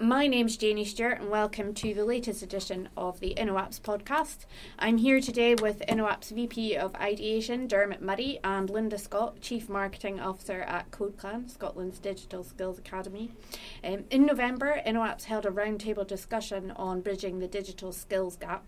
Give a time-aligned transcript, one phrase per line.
[0.00, 4.46] My name's Janie Stuart, and welcome to the latest edition of the Inoapps podcast.
[4.78, 10.18] I'm here today with Inoapps VP of Ideation, Dermot Murray, and Linda Scott, Chief Marketing
[10.18, 13.30] Officer at CodeClan, Scotland's Digital Skills Academy.
[13.84, 18.64] Um, in November, Inoapps held a roundtable discussion on bridging the digital skills gap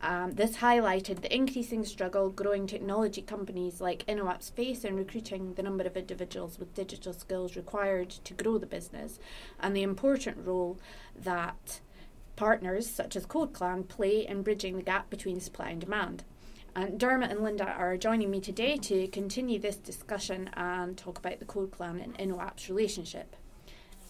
[0.00, 5.62] um, this highlighted the increasing struggle growing technology companies like Inoapps face in recruiting the
[5.62, 9.18] number of individuals with digital skills required to grow the business
[9.58, 10.78] and the important role
[11.16, 11.80] that
[12.36, 16.22] partners such as CodeClan play in bridging the gap between supply and demand.
[16.76, 21.40] And Dermot and Linda are joining me today to continue this discussion and talk about
[21.40, 23.34] the CodeClan and Inoapps relationship.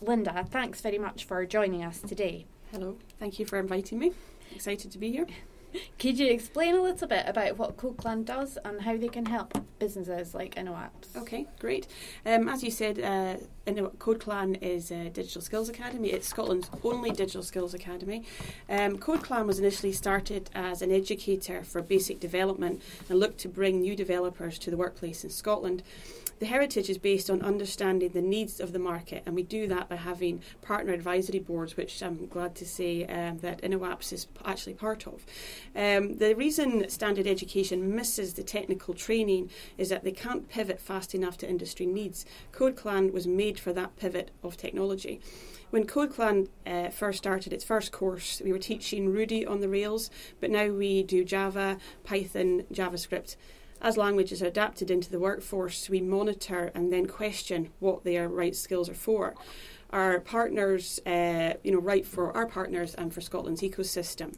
[0.03, 2.45] Linda, thanks very much for joining us today.
[2.71, 4.13] Hello, thank you for inviting me.
[4.55, 5.27] Excited to be here.
[5.99, 9.59] Could you explain a little bit about what CodeClan does and how they can help
[9.79, 11.17] businesses like Inoapps?
[11.17, 11.87] Okay, great.
[12.25, 13.37] Um, as you said, uh,
[13.67, 16.11] CodeClan is a digital skills academy.
[16.11, 18.25] It's Scotland's only digital skills academy.
[18.69, 23.81] Um, CodeClan was initially started as an educator for basic development and looked to bring
[23.81, 25.83] new developers to the workplace in Scotland.
[26.39, 29.89] The heritage is based on understanding the needs of the market, and we do that
[29.89, 34.75] by having partner advisory boards, which I'm glad to say um, that Inoapps is actually
[34.75, 35.27] part of.
[35.75, 41.13] Um, the reason standard education misses the technical training is that they can't pivot fast
[41.13, 42.25] enough to industry needs.
[42.53, 45.21] CodeClan was made for that pivot of technology.
[45.71, 50.09] When CodeClan uh, first started its first course, we were teaching Ruby on the Rails,
[50.41, 53.37] but now we do Java, Python, JavaScript
[53.81, 58.57] as languages are adapted into the workforce, we monitor and then question what their right
[58.57, 59.35] skills are for
[59.91, 64.35] our partners, uh, you know, right for our partners and for Scotland's ecosystem.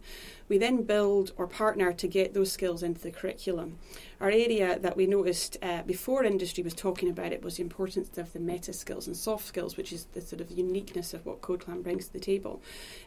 [0.48, 3.78] We then build or partner to get those skills into the curriculum.
[4.20, 8.18] Our area that we noticed uh, before industry was talking about it was the importance
[8.18, 11.40] of the meta skills and soft skills, which is the sort of uniqueness of what
[11.40, 12.60] CodeClan brings to the table.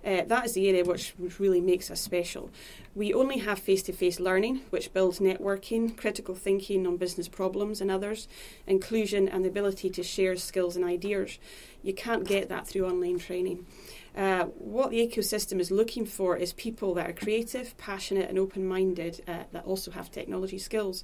[0.03, 2.49] Uh, that is the area which, which really makes us special.
[2.95, 7.79] We only have face to face learning, which builds networking, critical thinking on business problems
[7.79, 8.27] and others,
[8.65, 11.37] inclusion, and the ability to share skills and ideas.
[11.83, 13.67] You can't get that through online training.
[14.15, 18.65] Uh, what the ecosystem is looking for is people that are creative, passionate, and open
[18.65, 21.02] minded uh, that also have technology skills.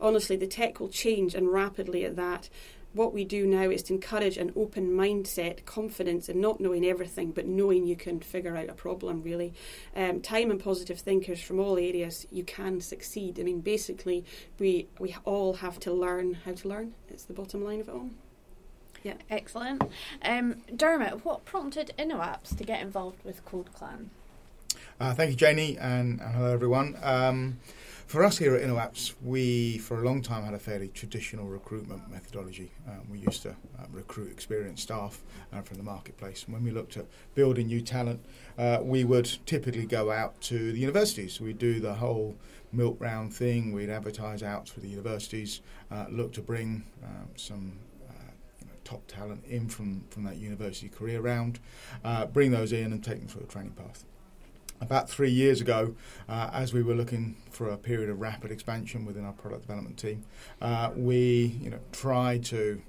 [0.00, 2.48] Honestly, the tech will change and rapidly at that.
[2.94, 7.32] What we do now is to encourage an open mindset, confidence in not knowing everything,
[7.32, 9.52] but knowing you can figure out a problem really.
[9.96, 13.40] Um, time and positive thinkers from all areas, you can succeed.
[13.40, 14.24] I mean, basically,
[14.60, 16.94] we, we all have to learn how to learn.
[17.08, 18.10] It's the bottom line of it all.
[19.02, 19.82] Yeah, excellent.
[20.22, 24.06] Um, Dermot, what prompted Inoapps to get involved with CodeClan?
[25.00, 26.96] Uh, thank you, Janie, and, and hello everyone.
[27.02, 27.58] Um,
[28.06, 32.10] for us here at Inoapps, we for a long time had a fairly traditional recruitment
[32.10, 32.70] methodology.
[32.86, 35.22] Um, we used to uh, recruit experienced staff
[35.52, 36.44] uh, from the marketplace.
[36.44, 38.24] And when we looked at building new talent,
[38.58, 41.40] uh, we would typically go out to the universities.
[41.40, 42.36] We'd do the whole
[42.72, 43.72] milk round thing.
[43.72, 45.60] We'd advertise out for the universities,
[45.90, 47.78] uh, look to bring um, some
[48.84, 51.58] top talent in from, from that university career round,
[52.04, 54.04] uh, bring those in and take them through a training path.
[54.80, 55.94] About three years ago,
[56.28, 59.98] uh, as we were looking for a period of rapid expansion within our product development
[59.98, 60.24] team,
[60.60, 62.82] uh, we you know tried to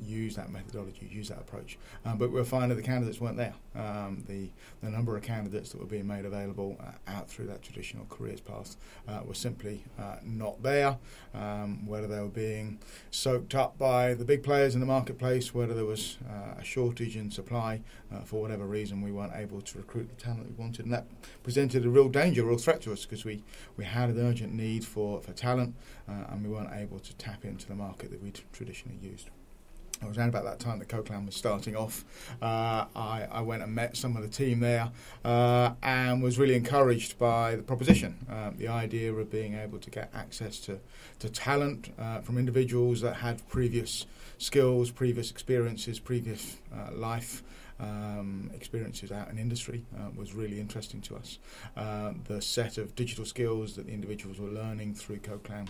[0.00, 1.78] use that methodology, use that approach.
[2.04, 3.54] Um, but we were finding the candidates weren't there.
[3.74, 4.50] Um, the,
[4.82, 8.40] the number of candidates that were being made available uh, out through that traditional careers
[8.40, 8.76] path
[9.06, 10.98] uh, were simply uh, not there.
[11.34, 12.78] Um, whether they were being
[13.10, 17.16] soaked up by the big players in the marketplace, whether there was uh, a shortage
[17.16, 17.82] in supply,
[18.12, 20.84] uh, for whatever reason, we weren't able to recruit the talent we wanted.
[20.84, 21.06] And that
[21.42, 23.42] presented a real danger, a real threat to us because we,
[23.76, 25.74] we had an urgent need for, for talent
[26.06, 29.30] and we weren't able to tap into the market that we'd traditionally used.
[30.02, 32.04] I was around about that time that CodeClan was starting off.
[32.40, 34.90] Uh, I, I, went and met some of the team there
[35.24, 39.90] uh, and was really encouraged by the proposition, uh, the idea of being able to
[39.90, 40.78] get access to,
[41.18, 44.06] to talent uh, from individuals that had previous
[44.38, 47.42] skills, previous experiences, previous uh, life.
[47.80, 51.38] Um, experiences out in industry uh, was really interesting to us.
[51.76, 55.68] the set of digital skills that the individuals were learning through CodeClan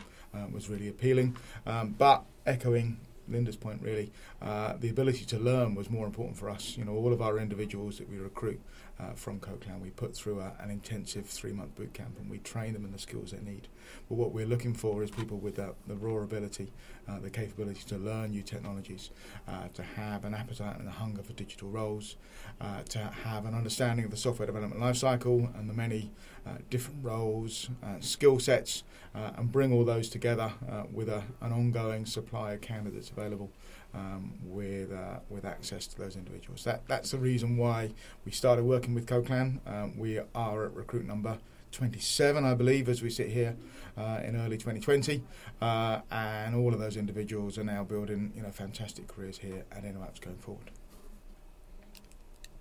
[0.51, 1.37] was really appealing,
[1.67, 2.97] um, but echoing
[3.31, 4.11] Linda's point, really,
[4.41, 6.77] uh, the ability to learn was more important for us.
[6.77, 8.61] You know, all of our individuals that we recruit
[9.01, 12.73] uh, from CodeClan, we put through a, an intensive three-month boot camp and we train
[12.73, 13.69] them in the skills they need.
[14.09, 16.73] But what we're looking for is people with the raw ability,
[17.09, 19.11] uh, the capability to learn new technologies,
[19.47, 22.17] uh, to have an appetite and a hunger for digital roles,
[22.61, 26.11] uh, to have an understanding of the software development lifecycle and the many
[26.47, 27.71] uh, different roles,
[28.01, 28.83] skill sets,
[29.15, 30.53] and bring all those together
[30.93, 33.51] with a, an ongoing supply of candidates available
[33.95, 36.65] um, with uh, with access to those individuals.
[36.65, 37.91] That that's the reason why
[38.25, 39.59] we started working with CodeClan.
[39.67, 41.39] Um, we are at recruit number
[41.73, 43.57] 27, I believe, as we sit here
[43.97, 45.23] uh, in early 2020,
[45.61, 49.85] uh, and all of those individuals are now building you know fantastic careers here at
[49.85, 50.71] Inoapps going forward.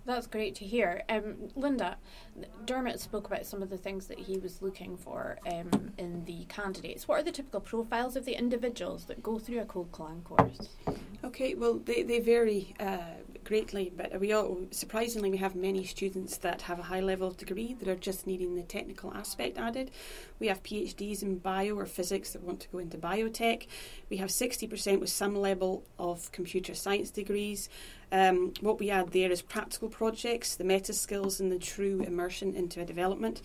[0.07, 1.03] That's great to hear.
[1.09, 1.97] Um, Linda,
[2.65, 6.45] Dermot spoke about some of the things that he was looking for um, in the
[6.45, 7.09] candidates.
[7.09, 10.69] What are the typical profiles of the individuals that go through a CodeClan course?
[11.25, 12.99] Okay, well, they, they vary uh,
[13.43, 17.73] greatly, but we all, surprisingly, we have many students that have a high level degree
[17.79, 19.91] that are just needing the technical aspect added.
[20.39, 23.67] We have PhDs in bio or physics that want to go into biotech.
[24.09, 27.67] We have 60% with some level of computer science degrees.
[28.11, 32.55] Um, what we add there is practical projects, the meta skills, and the true immersion
[32.55, 33.41] into a development.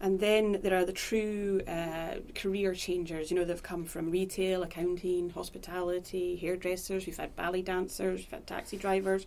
[0.00, 4.10] And then there are the true uh, career changers, you know, that have come from
[4.10, 7.06] retail, accounting, hospitality, hairdressers.
[7.06, 9.26] We've had ballet dancers, we've had taxi drivers.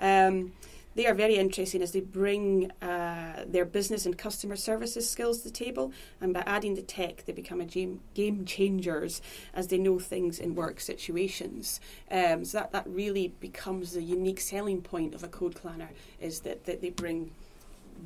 [0.00, 0.52] Um,
[0.94, 5.44] they are very interesting as they bring uh, their business and customer services skills to
[5.44, 9.22] the table, and by adding the tech, they become a game, game changers
[9.54, 11.80] as they know things in work situations.
[12.10, 15.88] Um, so that, that really becomes the unique selling point of a CodeClanner
[16.20, 17.30] is that, that they bring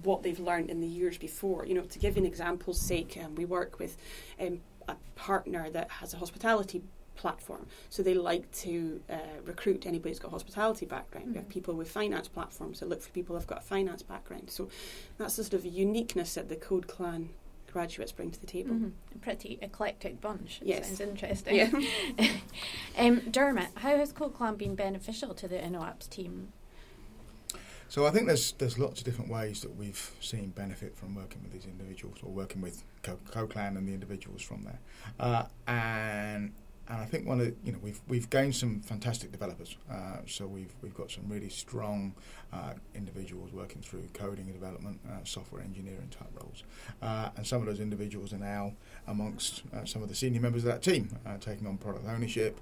[0.02, 1.66] what they've learned in the years before.
[1.66, 3.96] You know, to give you an example's sake, um, we work with
[4.40, 6.82] um, a partner that has a hospitality
[7.16, 7.66] platform.
[7.90, 11.26] So they like to uh, recruit anybody who's got a hospitality background.
[11.26, 11.32] Mm-hmm.
[11.32, 11.52] We have mm-hmm.
[11.52, 14.50] people with finance platforms that look for people who've got a finance background.
[14.50, 14.68] So
[15.18, 17.30] that's the sort of uniqueness that the Code Clan
[17.72, 18.74] graduates bring to the table.
[18.74, 18.88] Mm-hmm.
[19.14, 20.60] A pretty eclectic bunch.
[20.62, 20.88] It yes.
[20.88, 21.56] sounds interesting.
[21.56, 22.28] Yeah.
[22.98, 26.52] um, Dermot, how has Code Clan been beneficial to the Inoapps team?
[27.88, 31.42] So I think there's there's lots of different ways that we've seen benefit from working
[31.42, 34.78] with these individuals or working with CodeClan and the individuals from there.
[35.20, 36.52] Uh, and
[36.88, 39.76] and I think one of you know we've we've gained some fantastic developers.
[39.90, 42.14] Uh, so we've we've got some really strong
[42.52, 46.62] uh, individuals working through coding and development, uh, software engineering type roles,
[47.02, 48.72] uh, and some of those individuals are now
[49.08, 52.60] amongst uh, some of the senior members of that team, uh, taking on product ownership,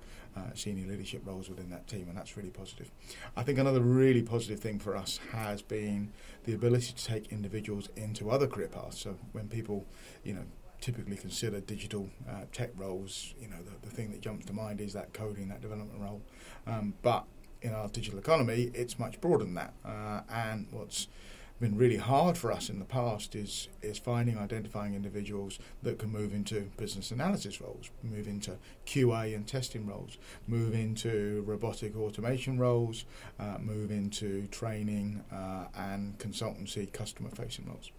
[0.54, 2.90] senior leadership roles within that team, and that's really positive.
[3.36, 6.12] I think another really positive thing for us has been
[6.44, 9.00] the ability to take individuals into other career paths.
[9.00, 9.86] So when people,
[10.24, 10.44] you know
[10.84, 14.82] typically consider digital uh, tech roles, you know, the, the thing that jumps to mind
[14.82, 16.20] is that coding, that development role.
[16.66, 17.24] Um, but
[17.62, 19.72] in our digital economy, it's much broader than that.
[19.82, 21.08] Uh, and what's
[21.58, 26.10] been really hard for us in the past is is finding, identifying individuals that can
[26.10, 32.58] move into business analysis roles, move into QA and testing roles, move into robotic automation
[32.58, 33.06] roles,
[33.40, 37.90] uh, move into training uh, and consultancy, customer facing roles.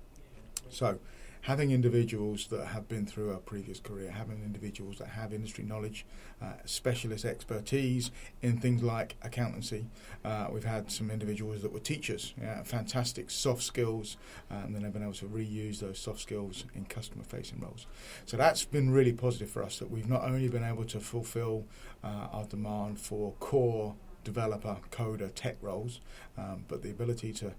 [0.69, 0.99] So
[1.45, 6.03] having individuals that have been through a previous career, having individuals that have industry knowledge,
[6.41, 8.09] uh, specialist expertise
[8.41, 9.85] in things like accountancy.
[10.23, 14.17] Uh, we've had some individuals that were teachers, yeah, fantastic soft skills,
[14.49, 17.85] uh, and then they've been able to reuse those soft skills in customer facing roles.
[18.25, 21.65] So that's been really positive for us that we've not only been able to fulfill
[22.03, 23.93] uh, our demand for core
[24.23, 26.01] developer, coder, tech roles,
[26.39, 27.53] um, but the ability to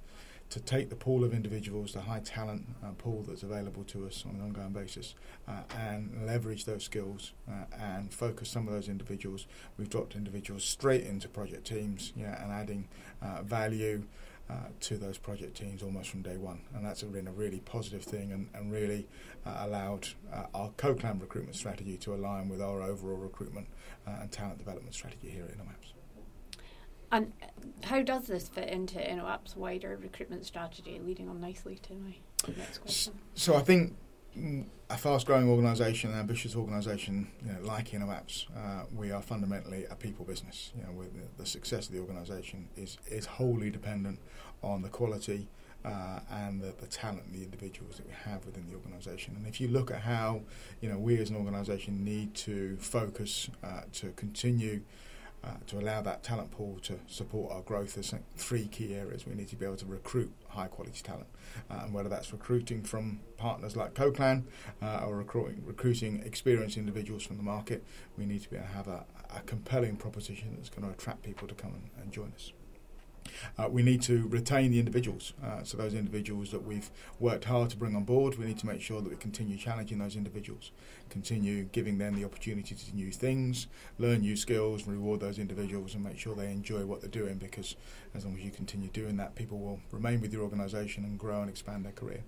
[0.51, 4.25] to take the pool of individuals, the high talent uh, pool that's available to us
[4.29, 5.15] on an ongoing basis,
[5.49, 9.47] uh, and leverage those skills uh, and focus some of those individuals.
[9.77, 12.89] We've dropped individuals straight into project teams, yeah, and adding
[13.23, 14.05] uh, value.
[14.49, 18.05] Uh, to those project teams almost from day one, and that's been a really positive
[18.05, 19.05] thing, and, and really
[19.45, 20.07] uh, allowed
[20.55, 23.67] our CodeClan recruitment strategy to align with our overall recruitment
[24.07, 25.96] and talent development strategy here at Inoapps.
[27.13, 27.33] And
[27.85, 32.17] how does this fit into Inoapp's wider recruitment strategy, leading on nicely to my
[32.57, 33.15] next question?
[33.35, 33.95] So I think
[34.91, 39.95] a fast-growing organisation, an ambitious organisation, you know, like Inoapps, uh, we are fundamentally a
[39.95, 40.73] people business.
[40.77, 44.21] You know, the, the, success of the organisation is is wholly dependent
[44.63, 45.49] on the quality
[45.85, 49.37] uh, and the, the talent, the individuals that we have within the organisation.
[49.37, 50.43] And if you look at how,
[50.81, 54.83] you know, we as an organisation need to focus uh, to continue
[55.45, 59.27] uh, to allow that talent pool to support our growth, there's three key areas.
[59.27, 61.29] We need to be able to recruit high quality talent,
[61.71, 64.45] uh, and whether that's recruiting from partners like CodeClan
[64.83, 67.85] uh, or recruiting, recruiting experienced individuals from the market,
[68.17, 69.05] we need to be able to have a,
[69.37, 72.53] a compelling proposition that's going to attract people to come and, and join us.
[73.59, 75.33] Uh, we need to retain the individuals.
[75.45, 78.67] Uh, so those individuals that we've worked hard to bring on board, we need to
[78.67, 80.73] make sure that we continue challenging those individuals,
[81.11, 83.67] continue giving them the opportunity to do new things,
[83.99, 87.37] learn new skills, reward those individuals, and make sure they enjoy what they're doing.
[87.37, 87.77] Because
[88.15, 91.41] as long as you continue doing that, people will remain with your organisation and grow
[91.41, 92.23] and expand their career.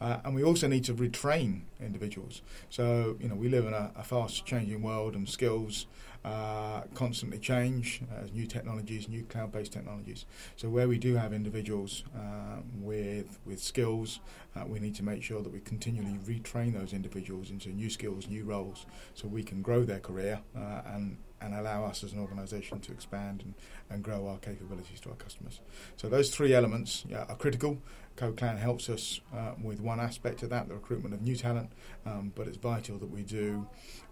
[0.00, 2.42] Uh, and we also need to retrain individuals.
[2.70, 5.86] So, you know, we live in a, a fast changing world and skills
[6.24, 10.24] uh, constantly change as new technologies, new cloud based technologies.
[10.56, 14.20] So, where we do have individuals uh, with, with skills,
[14.56, 18.26] uh, we need to make sure that we continually retrain those individuals into new skills,
[18.28, 22.20] new roles, so we can grow their career uh, and and allow us as an
[22.20, 23.54] organisation to expand and,
[23.90, 25.60] and grow our capabilities to our customers.
[25.96, 27.78] So those three elements yeah, are critical.
[28.16, 31.70] CodeClan helps us uh, with one aspect of that, the recruitment of new talent,
[32.06, 33.66] um, but it's vital that we do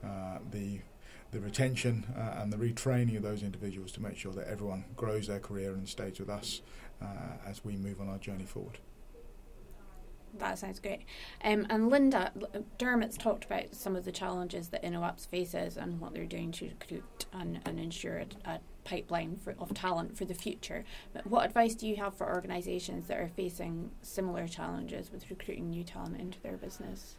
[0.05, 0.81] uh, the
[1.33, 5.27] the retention uh, and the retraining of those individuals to make sure that everyone grows
[5.29, 6.61] their career and stays with us
[7.01, 7.07] uh,
[7.47, 8.79] as we move on our journey forward.
[10.39, 11.03] That sounds great.
[11.45, 12.33] Um, and Linda,
[12.79, 16.71] Dermot's talked about some of the challenges that Inoapps faces and what they're doing to
[16.71, 20.85] recruit and, and ensure a, a pipeline for, of talent for the future.
[21.13, 25.71] But what advice do you have for organisations that are facing similar challenges with recruiting
[25.71, 27.17] new talent into their business?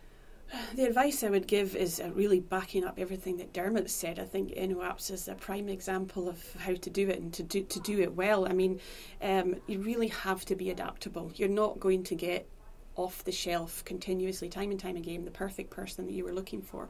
[0.75, 4.20] The advice I would give is uh, really backing up everything that Dermot said.
[4.20, 7.63] I think Inoapps is a prime example of how to do it and to do
[7.63, 8.48] to do it well.
[8.48, 8.79] I mean,
[9.22, 11.32] um, you really have to be adaptable.
[11.36, 12.48] You're not going to get
[12.95, 16.62] off the shelf continuously, time and time again, the perfect person that you were looking
[16.62, 16.89] for.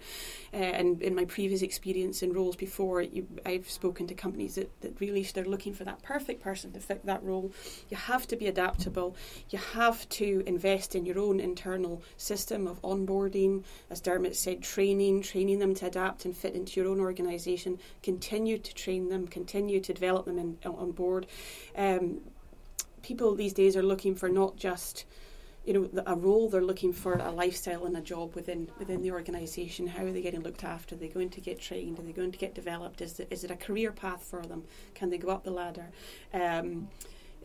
[0.53, 4.69] Uh, and in my previous experience in roles before, you, I've spoken to companies that,
[4.81, 7.51] that really they're looking for that perfect person to fit that role.
[7.89, 9.15] You have to be adaptable.
[9.50, 15.22] You have to invest in your own internal system of onboarding, as Dermot said, training,
[15.22, 17.79] training them to adapt and fit into your own organisation.
[18.01, 21.27] Continue to train them, continue to develop them in, on board.
[21.75, 22.22] Um,
[23.01, 25.05] people these days are looking for not just
[25.65, 29.12] you know, a role they're looking for, a lifestyle and a job within within the
[29.12, 29.88] organisation.
[29.88, 30.96] How are they getting looked after?
[30.96, 32.00] Are they going to get trained?
[32.00, 33.01] Are they going to get developed?
[33.01, 34.63] Is it, is it a career path for them?
[34.93, 35.89] Can they go up the ladder?
[36.34, 36.89] Um,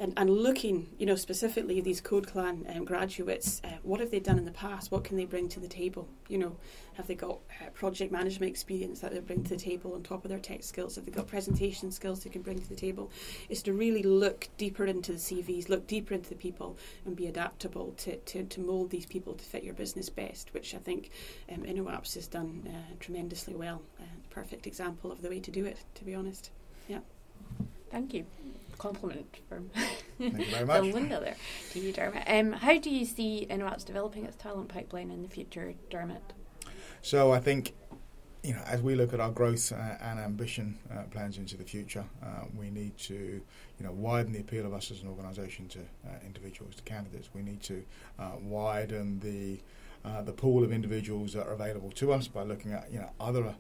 [0.00, 4.20] and, and looking, you know, specifically these Code Clan um, graduates, uh, what have they
[4.20, 4.90] done in the past?
[4.90, 6.08] What can they bring to the table?
[6.28, 6.56] You know,
[6.94, 10.24] have they got uh, project management experience that they bring to the table on top
[10.24, 10.96] of their tech skills?
[10.96, 13.10] Have they got presentation skills they can bring to the table?
[13.48, 17.26] Is to really look deeper into the CVs, look deeper into the people, and be
[17.26, 21.10] adaptable to, to, to mould these people to fit your business best, which I think
[21.52, 23.82] um, Inoapps has done uh, tremendously well.
[24.00, 26.50] Uh, perfect example of the way to do it, to be honest.
[26.88, 27.00] Yeah.
[27.90, 28.26] Thank you
[28.78, 29.70] compliment from
[30.16, 31.36] from Linda there
[31.72, 32.22] to you, Dermot.
[32.26, 36.32] Um, how do you see Inoapps developing its talent pipeline in the future, Dermot?
[37.02, 37.74] So I think
[38.42, 41.64] you know, as we look at our growth uh, and ambition uh, plans into the
[41.64, 45.68] future, uh, we need to, you know, widen the appeal of us as an organisation
[45.68, 47.28] to uh, individuals, to candidates.
[47.34, 47.84] We need to
[48.18, 49.60] uh, widen the
[50.04, 53.10] uh, the pool of individuals that are available to us by looking at, you know,
[53.20, 53.54] other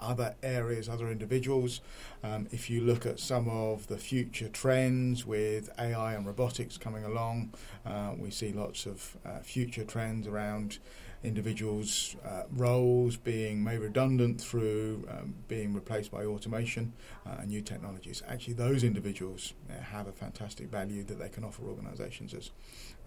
[0.00, 1.80] other areas, other individuals.
[2.24, 7.04] Um, if you look at some of the future trends with AI and robotics coming
[7.04, 7.52] along,
[7.84, 10.78] uh, we see lots of uh, future trends around
[11.22, 16.92] individuals' uh, roles being made redundant through um, being replaced by automation
[17.26, 18.22] uh, and new technologies.
[18.26, 22.50] Actually, those individuals uh, have a fantastic value that they can offer organisations as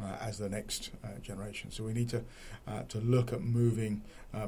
[0.02, 0.92] uh, as the next
[1.22, 1.72] generation.
[1.72, 2.24] So we need to
[2.90, 4.02] to look at moving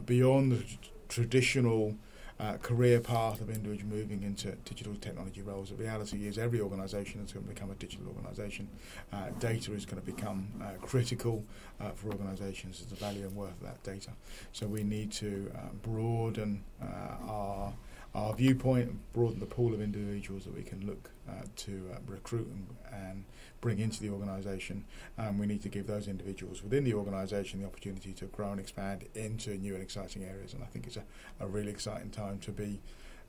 [0.05, 0.63] beyond the
[1.07, 1.95] traditional
[2.39, 5.69] uh, career path of individuals moving into digital technology roles.
[5.69, 8.67] The reality is every organisation is going to become a digital organisation.
[9.13, 11.43] Uh, data is going to become uh, critical
[11.79, 14.11] uh, for organisations as the value and worth of that data.
[14.51, 17.73] So we need to uh, broaden uh, our
[18.15, 21.11] our viewpoint, broaden the pool of individuals that we can look
[21.55, 23.25] to recruit and, and
[23.61, 24.85] bring into the organisation.
[25.17, 28.59] Um, we need to give those individuals within the organisation the opportunity to grow and
[28.59, 30.53] expand into new and exciting areas.
[30.53, 31.03] And I think it's a,
[31.39, 32.79] a really exciting time to be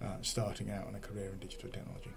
[0.03, 2.11] uh, starting out on a career in digital technology.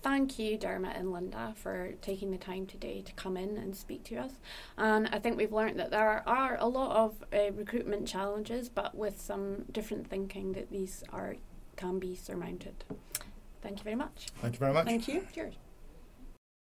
[0.00, 4.04] Thank you, Dermot and Linda, for taking the time today to come in and speak
[4.04, 4.30] to us.
[4.76, 8.94] And I think we've learned that there are a lot of uh, recruitment challenges, but
[8.94, 11.34] with some different thinking that these are
[11.78, 12.84] can be surmounted.
[13.62, 14.26] Thank you very much.
[14.42, 14.84] Thank you very much.
[14.84, 15.26] Thank you.
[15.34, 15.54] Cheers.